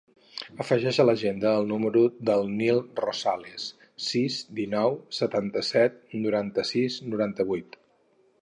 Afegeix 0.63 0.99
a 1.01 1.03
l'agenda 1.09 1.51
el 1.57 1.67
número 1.71 2.01
del 2.29 2.49
Nil 2.55 2.81
Rosales: 3.01 3.67
sis, 4.07 4.39
dinou, 4.61 4.99
setanta-set, 5.21 6.03
noranta-sis, 6.27 7.01
noranta-vuit. 7.13 7.83